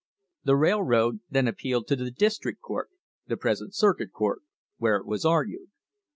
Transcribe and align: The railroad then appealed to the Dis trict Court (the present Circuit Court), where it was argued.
The 0.43 0.55
railroad 0.55 1.19
then 1.29 1.47
appealed 1.47 1.85
to 1.89 1.95
the 1.95 2.09
Dis 2.09 2.39
trict 2.39 2.59
Court 2.59 2.89
(the 3.27 3.37
present 3.37 3.75
Circuit 3.75 4.11
Court), 4.11 4.41
where 4.77 4.95
it 4.95 5.05
was 5.05 5.25
argued. 5.25 5.69